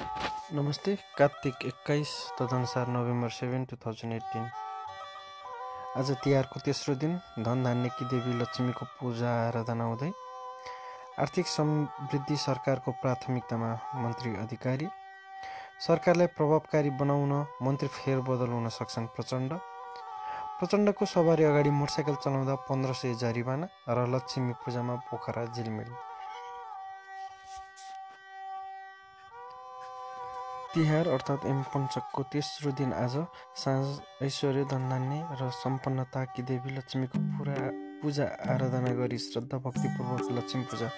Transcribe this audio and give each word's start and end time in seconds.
नमस्ते 0.00 0.94
कार्तिक 1.18 1.54
एक्काइस 1.66 2.10
तदनुसार 2.38 2.88
November 2.88 3.30
seven 3.30 3.64
two 3.64 3.76
thousand 3.76 4.14
eighteen 4.14 4.44
आज 5.96 6.10
तिहारको 6.24 6.60
तेस्रो 6.60 6.94
दिन 6.94 7.16
धन 7.38 7.64
धान्यकी 7.64 8.04
देवी 8.04 8.32
लक्ष्मीको 8.40 8.84
पूजा 9.00 9.30
आराधना 9.48 9.84
हुँदै 9.84 10.10
आर्थिक 11.18 11.46
समृद्धि 11.46 12.36
सरकारको 12.36 12.92
प्राथमिकतामा 13.02 13.70
मन्त्री 13.94 14.34
अधिकारी 14.36 14.88
सरकारलाई 15.86 16.26
प्रभावकारी 16.38 16.90
बनाउन 17.00 17.32
मन्त्री 17.62 17.88
फेरबदल 17.98 18.50
हुन 18.50 18.68
सक्छन् 18.78 19.06
प्रचण्ड। 19.16 19.52
प्रचण्डको 20.58 21.04
सवारी 21.06 21.44
अगाडि 21.44 21.70
मोटरसाइकल 21.70 22.14
चलाउँदा 22.24 22.54
पन्ध्र 22.68 22.92
सय 22.92 23.14
जरिवाना 23.14 23.66
र 23.88 24.06
लक्ष्मी 24.14 24.52
पूजामा 24.62 24.94
पोखरा 25.10 25.44
झिलमिल। 25.46 25.90
तिहार 30.78 31.08
अर्थात् 31.10 31.44
एम 31.50 31.62
पञ्चकको 31.74 32.22
तेस्रो 32.32 32.70
दिन 32.78 32.92
आज 32.94 33.14
साँझ 33.58 34.22
ऐश्वर्य 34.22 34.64
धनधान्य 34.70 35.38
र 35.40 35.48
सम्पन्नताकी 35.52 36.42
देवी 36.46 36.70
लक्ष्मीको 36.76 37.18
पुरा 37.34 37.56
पूजा 38.02 38.24
आराधना 38.46 38.92
गरी 38.94 39.18
श्रद्धा 39.18 39.58
भक्तिपूर्वक 39.58 40.30
लक्ष्मी 40.38 40.62
पूजा 40.70 40.90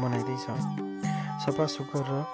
मनाइँदैछ। 0.00 0.46
सफा 1.44 1.66
सुग्घर 1.68 2.08
र 2.08 2.24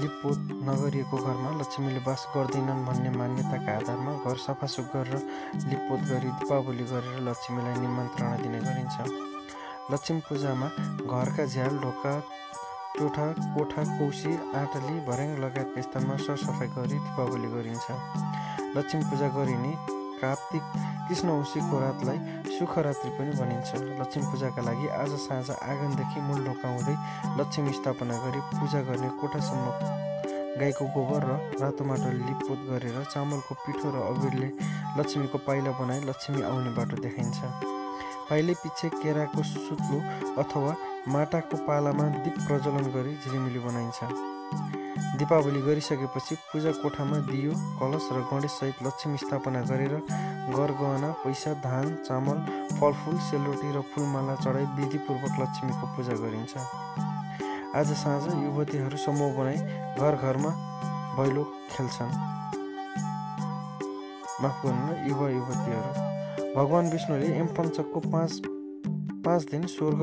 लिपपोत 0.00 0.38
नगरिएको 0.64 1.16
घरमा 1.18 1.50
लक्ष्मीले 1.60 2.00
बास 2.08 2.26
गर्दैनन् 2.32 2.84
भन्ने 2.88 3.10
मान्यताका 3.20 3.76
आधारमा 3.76 4.12
घर 4.24 4.36
सफा 4.48 4.66
सुग्घर 4.76 5.12
र 5.12 5.20
लिपपोत 5.68 6.00
गरी 6.08 6.30
दीपावली 6.40 6.84
गरेर 6.92 7.20
लक्ष्मीलाई 7.28 7.80
निमन्त्रणा 7.84 8.36
दिने 8.40 8.60
गरिन्छ। 8.64 8.96
लक्ष्मी 9.92 10.20
पूजामा 10.24 10.68
घरका 11.04 11.44
झ्याल 11.44 11.78
ढोका 11.84 12.12
टोठा 13.00 13.26
कोठा 13.54 13.82
कौसी 13.98 14.32
आँटली 14.54 14.94
भर्याङ 15.06 15.30
लगायतका 15.40 15.80
स्थानमा 15.82 16.16
सरसफाइ 16.24 16.68
गरी 16.76 16.98
दीपावली 17.00 17.48
गरिन्छ। 17.54 17.86
लक्ष्मी 18.76 19.02
पूजा 19.10 19.28
गरिने 19.36 19.72
कार्तिक 20.20 20.64
कृष्ण 21.08 21.28
औँसीको 21.32 21.78
रातलाई 21.80 22.18
सुखरात्रि 22.58 23.10
पनि 23.16 23.32
भनिन्छ। 23.40 23.70
लक्ष्मी 24.00 24.22
पूजाका 24.30 24.62
लागि 24.68 24.88
आज 25.00 25.12
साँझ 25.24 25.48
आँगनदेखि 25.50 26.20
मूल 26.28 26.44
ढोका 26.44 26.68
हुँदै 26.68 26.96
लक्ष्मी 27.40 27.72
स्थापना 27.72 28.16
गरी 28.24 28.40
पूजा 28.52 28.80
गर्ने 28.90 29.08
कोठासम्म 29.20 29.64
गाईको 30.60 30.84
गोबर 30.92 31.24
र 31.24 31.32
रातो 31.62 31.84
माटो 31.88 32.10
लिपपोत 32.20 32.60
गरेर 32.68 32.96
चामलको 33.08 33.54
पिठो 33.64 33.88
र 33.96 33.96
अबिरले 34.12 34.48
लक्ष्मीको 35.00 35.38
पाइला 35.48 35.70
बनाई 35.80 36.00
लक्ष्मी 36.04 36.42
आउने 36.42 36.70
बाटो 36.76 36.96
देखाइन्छ। 37.00 37.38
पाइले 38.28 38.54
पछि 38.60 38.88
केराको 39.00 39.42
सुत्लो 39.42 39.98
अथवा 40.42 40.72
माटाको 41.08 41.56
पालामा 41.66 42.04
दीप 42.14 42.34
प्रज्वलन 42.46 42.86
गरी 42.92 43.12
झिलिमिली 43.16 43.58
बनाइन्छ 43.58 43.98
दीपावली 45.18 45.60
गरिसकेपछि 45.62 46.34
पूजा 46.34 46.72
कोठामा 46.72 47.18
दियो 47.28 47.52
कलश 47.80 48.08
र 48.12 48.20
गणेशसहित 48.32 48.82
लक्ष्मी 48.82 49.16
स्थापना 49.16 49.60
गरेर 49.70 49.94
गर 50.56 50.72
गहना 50.80 51.10
पैसा 51.24 51.52
धान 51.64 51.94
चामल 52.06 52.38
फलफुल 52.80 53.16
सेलरोटी 53.28 53.72
र 53.76 53.80
फुलमाला 53.94 54.34
चढाइ 54.44 54.66
विधिपूर्वक 54.76 55.40
लक्ष्मीको 55.40 55.86
पूजा 55.96 56.14
गरिन्छ। 56.20 56.54
आज 57.76 57.92
साँझ 57.96 58.34
युवतीहरू 58.44 58.96
समूह 59.06 59.32
बनाई 59.38 59.56
घर 59.96 60.16
घरमा 60.20 60.52
भैलो 61.16 61.44
खेल्छन्। 61.72 62.14
माफ 64.42 64.64
गर्नु 64.66 64.92
युवा 65.08 65.30
युवतीहरू। 65.30 66.54
भगवान् 66.54 66.92
विष्णुले 66.92 67.34
एम 67.40 67.46
पञ्चकको 67.56 68.00
पाँच 68.10 68.40
पाँच 69.24 69.50
दिन 69.50 69.66
स्वर्ग 69.66 70.02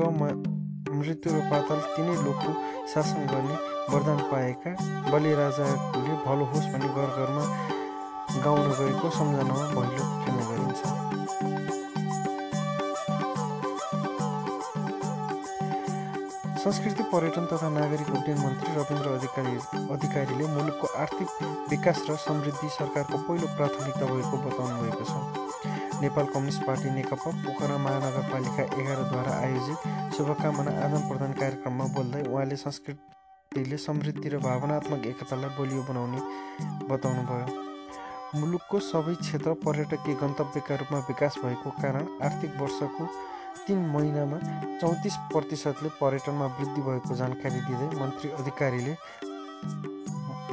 मृत्यु 0.98 1.28
र 1.32 1.40
पाताल 1.50 1.80
तिनै 1.96 2.14
लोकको 2.26 2.52
शासन 2.92 3.20
गर्ने 3.32 3.56
वरदान 3.90 4.20
पाएका 4.30 4.70
बलिराजाले 5.10 6.14
भलो 6.26 6.44
होस् 6.52 6.70
भनी 6.72 6.88
घर 6.94 7.10
घरमा 7.18 7.44
गाउन 8.44 8.66
गएको 8.78 9.06
सम्झनामा 9.18 9.60
भैलो 9.76 10.04
खेल्ने 10.22 10.44
गरिन्छ। 10.48 10.82
संस्कृति 16.62 17.02
पर्यटन 17.12 17.44
तथा 17.50 17.68
नागरिक 17.74 18.08
उड्डयन 18.16 18.38
मन्त्री 18.38 18.70
रविन्द्र 18.76 19.08
अधिकारी 19.18 19.54
अधिकारीले 19.94 20.46
मुलुकको 20.54 20.86
आर्थिक 21.02 21.28
विकास 21.70 21.98
र 22.10 22.16
समृद्धि 22.26 22.68
सरकारको 22.76 23.16
पहिलो 23.28 23.46
प्राथमिकता 23.56 24.04
भएको 24.12 24.36
बताउनु 24.44 24.74
भएको 24.82 25.04
छ। 25.04 25.07
नेपाल 26.00 26.26
कम्युनिस्ट 26.26 26.62
पार्टी 26.62 26.90
नेकपा 26.90 27.30
पोखरा 27.44 27.76
महानगरपालिका 27.84 28.62
एघारद्वारा 28.80 29.32
आयोजित 29.36 29.78
शुभकामना 30.16 30.70
आदान 30.84 31.02
प्रदान 31.08 31.32
कार्यक्रममा 31.40 31.86
बोल्दै 31.94 32.22
उहाँले 32.22 32.56
संस्कृतिले 32.56 33.76
समृद्धि 33.86 34.28
र 34.28 34.38
भावनात्मक 34.44 35.06
एकतालाई 35.06 35.50
बलियो 35.58 35.82
बनाउने 35.88 36.20
बताउनुभयो। 36.90 37.46
मुलुकको 38.36 38.78
सबै 38.86 39.14
क्षेत्र 39.24 39.54
पर्यटकीय 39.66 40.14
गन्तव्यका 40.22 40.74
रूपमा 40.80 40.98
विकास 41.10 41.38
भएको 41.44 41.70
कारण 41.82 42.06
आर्थिक 42.26 42.56
वर्षको 42.62 43.10
तिन 43.66 43.78
महिनामा 43.94 44.38
चौतिस 44.80 45.16
प्रतिशतले 45.32 45.88
पर्यटनमा 46.00 46.46
वृद्धि 46.58 46.82
भएको 46.88 47.14
जानकारी 47.22 47.60
दिँदै 47.68 47.88
मन्त्री 48.00 48.30
अधिकारीले 48.40 48.94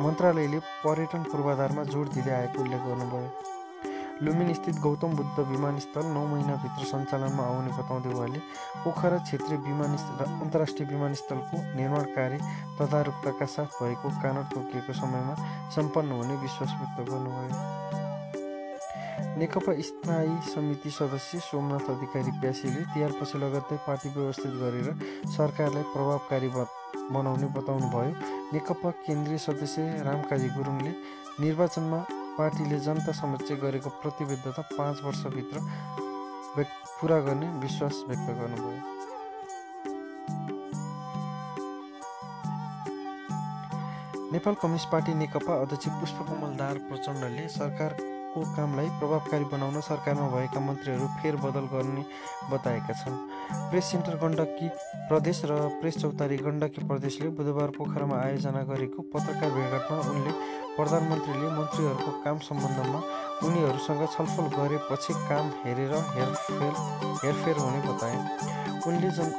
मन्त्रालयले 0.03 0.59
पर्यटन 0.85 1.21
पूर्वाधारमा 1.31 1.83
जोड 1.93 2.09
दिँदै 2.15 2.33
आएको 2.39 2.63
उल्लेख 2.63 2.81
गर्नुभयो। 2.87 3.53
लुम्बिनी 4.23 4.53
स्थित 4.53 4.75
गौतम 4.79 5.15
बुद्ध 5.15 5.43
विमानस्थल 5.47 6.05
नौ 6.07 6.23
महिनाभित्र 6.25 6.85
सञ्चालनमा 6.87 7.43
आउने 7.43 7.71
बताउँदै 7.77 8.11
उहाँले 8.11 8.39
पोखरा 8.83 9.17
क्षेत्रीय 9.19 9.57
विमानस्थल 9.61 10.23
अन्तर्राष्ट्रिय 10.25 10.87
विमानस्थलको 10.89 11.57
निर्माण 11.75 12.05
कार्य 12.15 12.37
तदारुकताका 12.79 13.45
साथ 13.55 13.75
भएको 13.81 14.09
कानड 14.21 14.45
तोकिएको 14.53 14.93
समयमा 14.95 15.35
सम्पन्न 15.75 16.11
हुने 16.13 16.35
विश्वास 16.45 16.71
व्यक्त 16.79 17.09
गर्नुभयो 17.11 17.93
नेकपा 19.35 19.73
स्थायी 19.83 20.35
समिति 20.47 20.89
सदस्य 20.93 21.39
सोमनाथ 21.43 21.91
अधिकारी 21.91 22.31
प्यासीले 22.39 22.81
तिहारपछि 22.93 23.37
लगत्तै 23.37 23.83
पार्टी 23.85 24.09
व्यवस्थित 24.15 24.53
गरेर 24.63 24.91
सरकारलाई 25.29 25.91
प्रभावकारी 25.93 26.49
बनाउने 27.11 27.47
बताउनु 27.57 27.87
भयो 27.91 28.11
नेकपा 28.53 28.89
केन्द्रीय 29.05 29.37
सदस्य 29.43 29.89
रामकाजी 30.05 30.49
गुरुङले 30.55 30.91
निर्वाचनमा 31.39 31.99
पार्टीले 32.37 32.79
जनता 32.85 33.11
समक्ष 33.13 33.51
गरेको 33.61 33.89
प्रतिबद्धता 34.01 34.61
पाँच 34.71 35.01
वर्षभित्र 35.03 35.59
पुरा 36.99 37.19
गर्ने 37.21 37.47
विश्वास 37.61 38.03
व्यक्त 38.07 38.27
गर्नुभयो। 38.39 38.93
नेपाल 44.31 44.53
कम्युनिस्ट 44.61 44.89
पार्टी 44.91 45.13
नेकपा 45.13 45.53
अध्यक्ष 45.61 45.87
पुष्पकमल 45.99 46.55
दार 46.57 46.77
प्रचण्डले 46.89 47.47
सरकार 47.49 47.97
को 48.33 48.41
कामलाई 48.55 48.87
प्रभावकारी 48.99 49.45
बनाउन 49.51 49.79
सरकारमा 49.81 50.27
भएका 50.29 50.59
मन्त्रीहरू 50.59 51.07
फेरबदल 51.21 51.67
गर्ने 51.73 52.03
बताएका 52.51 52.93
छन्। 52.93 53.15
प्रेस 53.69 53.85
सेन्टर 53.91 54.15
गण्डकी 54.23 54.67
प्रदेश 55.07 55.41
र 55.45 55.59
प्रेस 55.79 55.97
चौतारी 55.97 56.37
गण्डकी 56.37 56.87
प्रदेशले 56.87 57.29
बुधबार 57.37 57.69
पोखरामा 57.77 58.17
आयोजना 58.19 58.63
गरेको 58.71 59.01
पत्रकार 59.13 59.49
भेटघाटमा 59.55 59.99
उनले 60.11 60.31
प्रधानमन्त्रीले 60.75 61.49
मन्त्रीहरूको 61.57 62.11
काम 62.23 62.37
सम्बन्धमा 62.45 62.99
उनीहरूसँग 63.45 64.01
छलफल 64.13 64.45
गरेपछि 64.55 65.13
काम 65.29 65.45
हेरेर 65.63 65.93
हेरफेर 66.15 66.73
हेरफेर 67.23 67.57
हुने 67.57 67.79
बताए। 67.87 68.17
उनले 68.87 69.09
जन 69.17 69.29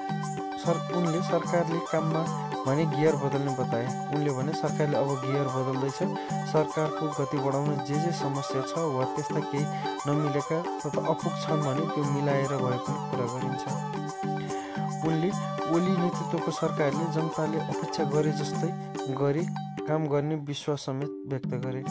सर 0.63 0.77
उनले 0.97 1.21
सरकारले 1.23 1.79
काममा 1.93 2.23
भने 2.67 2.85
गियर 2.95 3.17
बदल्ने 3.17 3.53
बताए। 3.59 3.87
उनले 4.15 4.31
भने 4.37 4.53
सरकारले 4.53 4.97
अब 4.97 5.11
गियर 5.25 5.47
बदल्दैछ। 5.57 5.99
सरकारको 6.53 7.05
गति 7.19 7.39
बढाउन 7.45 7.85
जे 7.87 7.99
जे 8.01 8.13
समस्या 8.23 8.63
छ 8.63 8.87
वा 8.97 9.05
त्यस्ता 9.15 9.41
केही 9.53 9.65
नमिलेका 10.09 10.59
तथा 10.81 11.01
अपुग 11.13 11.35
छन् 11.45 11.63
भने 11.67 11.85
त्यो 11.93 12.05
मिलाएर 12.17 12.57
भए 12.65 12.79
पनि 12.87 12.99
कुरा 13.11 13.27
गरिन्छ। 13.35 13.65
उनले 15.07 15.31
ओली 15.75 15.95
नेतृत्वको 16.01 16.51
सरकारले 16.59 17.05
जनताले 17.15 17.59
अपेक्षा 17.69 18.05
गरे 18.17 18.33
जस्तै 18.41 18.71
गरी। 19.23 19.47
काम 19.87 20.07
गर्ने 20.09 20.35
विश्वास 20.47 20.85
समेत 20.87 21.23
व्यक्त 21.29 21.55
गरे। 21.65 21.83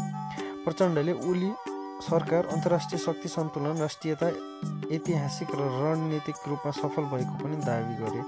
प्रचण्डले 0.66 1.14
ओली 1.30 1.52
सरकार 2.02 2.46
अन्तर्राष्ट्रिय 2.46 3.00
शक्ति 3.00 3.30
सन्तुलन 3.30 3.78
राष्ट्रियता 3.80 4.28
ऐतिहासिक 4.96 5.50
र 5.56 5.68
रणनीतिक 5.74 6.36
रूपमा 6.48 6.72
सफल 6.74 7.04
भएको 7.12 7.36
पनि 7.44 7.58
दावी 7.66 7.96
गरे। 7.96 8.22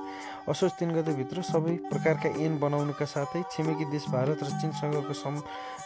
असोज 0.52 0.72
तिन 0.80 0.92
गतेभित्र 0.96 1.42
सबै 1.44 1.76
प्रकारका 1.90 2.30
ऐन 2.40 2.58
बनाउनुका 2.60 3.06
साथै 3.06 3.42
छिमेकी 3.52 3.86
देश 3.92 4.06
भारत 4.10 4.44
र 4.44 4.50
चिनसँगको 4.62 5.14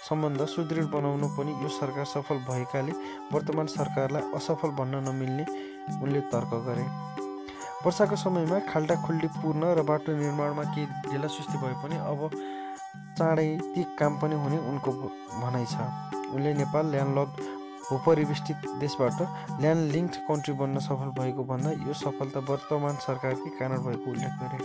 सम्बन्ध 0.07 0.45
सुदृढ 0.45 0.85
बनाउनु 0.93 1.27
पनि 1.37 1.51
यो 1.63 1.69
सरकार 1.71 2.05
सफल 2.13 2.37
भएकाले 2.49 2.93
वर्तमान 3.33 3.67
सरकारलाई 3.73 4.31
असफल 4.35 4.77
भन्न 4.77 5.03
नमिल्ने 5.09 5.45
उनले 5.97 6.21
तर्क 6.29 6.53
गरे। 6.69 6.85
वर्षाको 7.85 8.15
समयमा 8.15 8.59
खाल्टा 8.69 8.95
खुल्डी 9.03 9.27
पूर्ण 9.41 9.73
र 9.73 9.81
बाटो 9.83 10.11
निर्माणमा 10.15 10.63
केही 10.73 11.11
ढिलासुस्ती 11.11 11.57
भए 11.57 11.75
पनि 11.81 11.97
अब 12.05 12.29
चाँडै 13.21 13.49
ती 13.73 13.81
काम 13.97 14.17
पनि 14.17 14.35
हुने 14.43 14.57
उनको 14.69 14.91
भनाइ 14.91 15.65
छ। 15.69 15.77
उनले 16.33 16.53
नेपाल 16.57 16.85
ल्यान्डलक 16.91 17.29
भूपरिवेष्टित 17.89 18.57
देशबाट 18.81 19.19
ल्यान्ड 19.61 19.91
लिङ्क 19.93 20.13
कन्ट्री 20.27 20.53
बन्न 20.57 20.79
सफल 20.79 21.09
भएको 21.19 21.43
भन्दा 21.45 21.71
यो 21.85 21.93
सफलता 22.01 22.39
वर्तमान 22.49 22.95
सरकारकै 23.05 23.49
कारण 23.59 23.83
भएको 23.85 24.11
उल्लेख 24.11 24.33
गरे। 24.41 24.59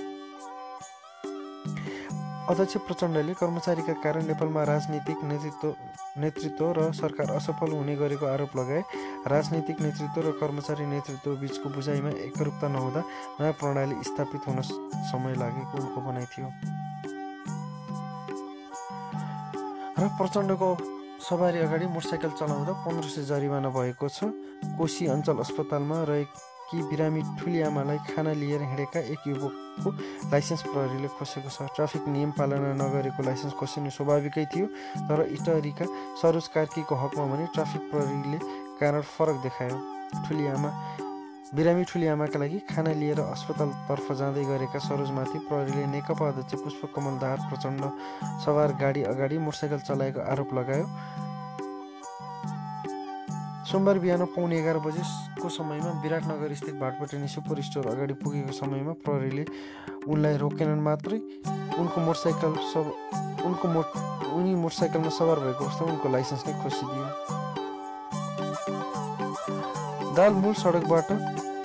अध्यक्ष 2.49 2.77
प्रचण्डले 2.87 3.35
कर्मचारीका 3.35 3.93
कारण 4.03 4.27
नेपालमा 4.27 4.63
राजनीतिक 4.65 5.25
नेतृत्व 5.25 5.75
नेतृत्व 6.23 6.73
र 6.79 6.93
सरकार 6.97 7.35
असफल 7.37 7.77
हुने 7.77 7.97
गरेको 7.97 8.27
आरोप 8.27 8.57
लगाए। 8.57 8.83
राजनीतिक 9.27 9.81
नेतृत्व 9.83 10.21
र 10.29 10.33
कर्मचारी 10.41 10.87
नेतृत्व 10.87 11.37
बीचको 11.43 11.75
बुझाइमा 11.77 12.17
एकरूपता 12.31 12.69
नहुँदा 12.73 13.05
नयाँ 13.41 13.53
प्रणाली 13.61 14.03
स्थापित 14.11 14.49
हुन 14.49 14.63
समय 15.13 15.35
लागेको 15.45 15.75
उनको 15.83 16.09
भनाइ 16.09 16.27
थियो। 16.33 16.76
र 19.97 20.07
प्रचण्डको 20.13 20.69
सवारी 21.25 21.59
अगाडि 21.59 21.87
मोटरसाइकल 21.89 22.31
चलाउँदा 22.37 22.73
पन्ध्र 22.85 23.09
सय 23.09 23.23
जरिवाना 23.33 23.69
भएको 23.73 24.09
छ। 24.09 24.29
कोशी 24.77 25.07
अञ्चल 25.09 25.41
अस्पतालमा 25.41 26.03
रहेकी 26.05 26.83
बिरामी 26.93 27.23
ठुली 27.41 27.61
आमालाई 27.65 27.99
खाना 28.05 28.33
लिएर 28.37 28.63
हिँडेका 28.63 29.01
एक 29.01 29.21
युवकको 29.27 29.91
लाइसेन्स 30.29 30.63
प्रहरीले 30.69 31.09
खोसेको 31.17 31.49
छ। 31.49 31.73
ट्राफिक 31.73 32.05
नियम 32.13 32.31
पालना 32.37 32.77
नगरेको 32.77 33.23
लाइसेन्स 33.25 33.55
खोसिनु 33.57 33.91
स्वाभाविकै 33.97 34.45
थियो 34.53 34.67
तर 35.09 35.19
इटरीका 35.33 35.85
सरोज 36.21 36.47
कार्कीको 36.53 36.95
हकमा 36.95 37.25
भने 37.33 37.47
ट्राफिक 37.57 37.83
प्रहरीले 37.89 38.39
कारण 38.77 39.01
फरक 39.17 39.37
देखायो। 39.49 39.77
ठुली 40.29 40.47
आमा 40.53 40.71
बिरामी 41.55 41.85
ठुली 41.87 42.07
आमाका 42.11 42.39
लागि 42.39 42.59
खाना 42.67 42.93
लिएर 42.99 43.21
अस्पतालतर्फ 43.23 44.07
जाँदै 44.19 44.45
गरेका 44.45 44.79
सरोजमाथि 44.83 45.39
प्रहरीले 45.47 45.85
नेकपा 45.95 46.27
अध्यक्ष 46.29 46.55
पुष्पकमल 46.59 47.19
दाहाल 47.23 47.41
प्रचण्ड 47.47 47.83
सवार 48.45 48.73
गाडी 48.83 49.03
अगाडि 49.07 49.39
मोटरसाइकल 49.39 49.81
चलाएको 49.87 50.21
आरोप 50.27 50.51
लगायो। 50.59 50.87
सोमबार 53.71 53.99
बिहान 54.03 54.25
पौने 54.35 54.59
एघार 54.59 54.79
बजेको 54.83 55.49
समयमा 55.49 55.91
विराटनगर 56.03 56.55
स्थित 56.59 56.75
भाटपटेनी 56.83 57.29
सुपर 57.31 57.63
स्टोर 57.63 57.87
अगाडि 57.95 58.15
पुगेको 58.27 58.53
समयमा 58.53 58.93
प्रहरीले 59.07 59.45
उनलाई 60.11 60.37
रोकेनन् 60.43 60.83
मात्रै 60.83 61.19
उनको 61.79 61.99
मोटरसाइकल 62.11 62.53
सब 62.75 62.87
उनको 63.47 63.67
मोट 63.71 63.89
उनी 64.35 64.55
मोटरसाइकलमा 64.67 65.11
सवार 65.15 65.39
भएको 65.47 65.65
अवस्थामा 65.65 65.93
उनको 65.93 66.09
लाइसेन्स 66.11 66.47
नै 66.47 66.55
खोसिदियो। 66.63 67.46
दाल 70.17 70.33
मूल 70.33 70.55
सडकबाट 70.57 71.09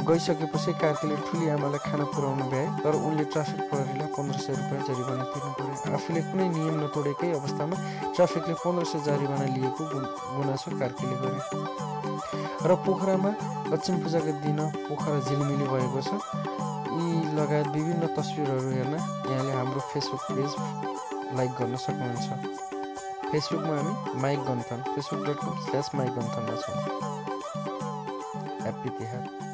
गइसकेपछि 0.08 0.72
कार्कीले 0.82 1.16
ठुली 1.28 1.50
आमालाई 1.50 1.80
खाना 1.88 2.06
पुर्याउन 2.12 2.42
भ्याए 2.52 2.68
तर 2.84 2.96
उनले 3.08 3.24
ट्राफिक 3.32 3.60
प्रहरीलाई 3.70 4.08
पन्ध्र 4.16 4.38
सय 4.44 4.54
रुपियाँ 4.60 4.82
जरिवाना 4.88 5.24
तिर्नु 5.32 5.52
पर्यो 5.60 5.94
आफूले 5.96 6.22
कुनै 6.28 6.48
नियम 6.56 6.76
नतोडेकै 6.84 7.30
अवस्थामा 7.40 7.76
ट्राफिकले 8.16 8.56
पन्ध्र 8.64 8.86
सय 8.92 9.00
जरिवाना 9.08 9.46
लिएको 9.56 9.84
गुनासो 10.36 10.70
कार्कीले 10.80 11.16
गरे 11.22 11.40
र 12.68 12.76
पोखरामा 12.86 13.32
लक्ष्मी 13.72 13.98
पूजाको 14.04 14.32
दिन 14.44 14.60
पोखरा 14.90 15.20
झिलिमिली 15.28 15.66
भएको 15.72 16.02
छ। 16.08 16.12
यी 16.92 17.08
लगायत 17.40 17.68
विभिन्न 17.76 18.04
तस्विरहरू 18.18 18.70
हेर्न 18.76 18.96
यहाँले 19.32 19.54
हाम्रो 19.60 19.82
फेसबुक 19.94 20.22
पेज 20.32 20.52
लाइक 21.40 21.52
गर्न 21.62 21.76
सक्नुहुन्छ। 21.86 22.28
फेसबुकमा 23.32 23.74
हामी 23.80 24.22
mic 24.22 24.40
Ganthan 24.50 24.84
Facebook 24.92 25.26
dot 25.28 25.40
com 25.46 25.56
slash 25.66 25.92
mic 25.96 26.12
गन्थनमा 26.20 26.56
छौँ। 26.66 27.41
ह्याप्पी 28.62 28.90
तिहार 29.00 29.51